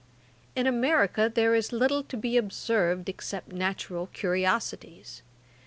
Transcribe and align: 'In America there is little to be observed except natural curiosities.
'In 0.55 0.65
America 0.65 1.31
there 1.31 1.53
is 1.53 1.71
little 1.71 2.01
to 2.05 2.17
be 2.17 2.35
observed 2.35 3.07
except 3.07 3.49
natural 3.53 4.07
curiosities. 4.07 5.21